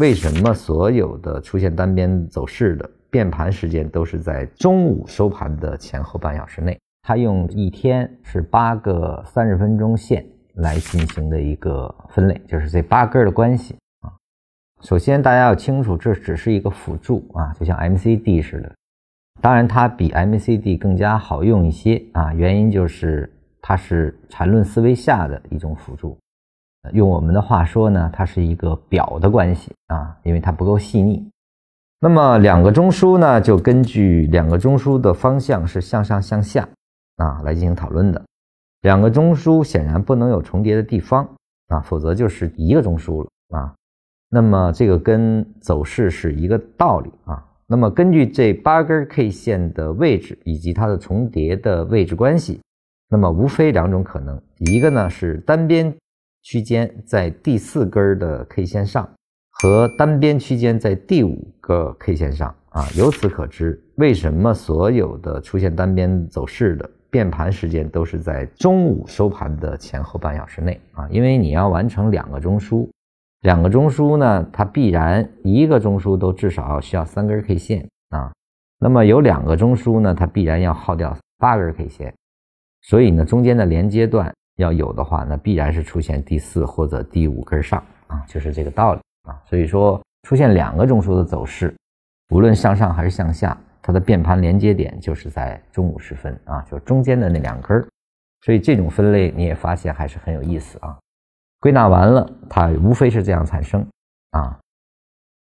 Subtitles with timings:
[0.00, 6.80] 为什么所有的出现单边走势的变盘时间都是在中午收盘的前后半小时内？
[7.02, 10.24] 它用一天是八个三十分钟线
[10.54, 14.08] 来进行的一个分类，就是这八根的关系啊。
[14.80, 18.72] 首先大家要清楚，这只是一个辅助啊，就像 MCD 似的。
[19.42, 23.30] 当然，它比 MACD 更加好用一些啊，原因就是
[23.60, 26.16] 它是缠论思维下的一种辅助。
[26.92, 31.28] 用我们的话说呢，它是一个表的关系啊，因为它不够细腻。
[32.00, 36.66] 那么两个中枢呢，就根据两个中枢的方向是向上向下
[37.16, 38.22] 啊来进行讨论的。
[38.82, 41.28] 两个中枢显然不能有重叠的地方
[41.68, 43.28] 啊，否则就是一个中枢了
[43.58, 43.74] 啊。
[44.30, 47.44] 那么这个跟走势是一个道理啊。
[47.66, 52.60] 那么根据这八根 K 线的位置以及它的重叠的位置关系，
[53.10, 55.94] 那么无非两种可能，一个呢是单边
[56.42, 59.08] 区间在第四根的 K 线上，
[59.50, 62.86] 和单边区间在第五个 K 线上啊。
[62.96, 71.08] 由此可知，为什么所有的出现单边走势的变盘时间都是在中午收盘的前后半小时内啊？
[71.10, 72.88] 因为你要完成两个中枢。
[73.42, 78.30] 两个中枢呢，它必然一个中枢都至少需要三根 K 线啊。
[78.78, 82.14] 那么有两个中枢呢，它必然要耗掉八根 K 线。
[82.82, 89.36] 所以呢，中间的连接段要有的话，那必然是出现第四或者第五根上啊，就是这个道理啊。
[89.44, 91.74] 所以说，出现两个中枢的走势，
[92.32, 97.84] 无论向上还是向下，它的变盘连接点就是在中午时分啊，就中间的那两根。
[98.42, 100.96] 所以这种分类你也发现还是很有意思啊。
[101.60, 103.86] 归纳完了，它无非是这样产生，
[104.30, 104.58] 啊，